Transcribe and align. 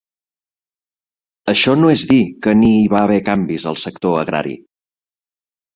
Això 1.53 1.75
no 1.83 1.93
és 1.97 2.07
dir 2.13 2.19
que 2.47 2.57
ni 2.63 2.73
hi 2.81 2.91
va 2.97 3.05
haver 3.05 3.21
canvis 3.31 3.71
al 3.75 3.81
sector 3.87 4.21
agrari. 4.25 4.61